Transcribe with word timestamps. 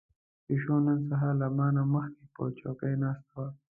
پيشو 0.45 0.75
نن 0.85 0.99
سهار 1.09 1.33
له 1.41 1.47
ما 1.57 1.67
نه 1.75 1.83
مخکې 1.93 2.23
په 2.35 2.43
چوکۍ 2.59 2.93
ناسته 3.01 3.29
وه. 3.41 3.47